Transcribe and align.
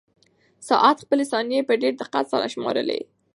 ساعت 0.67 0.97
خپلې 1.03 1.23
ثانیې 1.31 1.61
په 1.67 1.73
ډېر 1.81 1.93
دقت 2.01 2.25
سره 2.33 2.45
شمارلې. 2.53 2.99